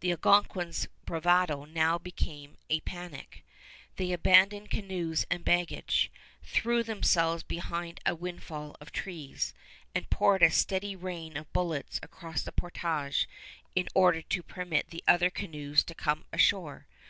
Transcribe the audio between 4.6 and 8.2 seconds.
canoes and baggage, threw themselves behind a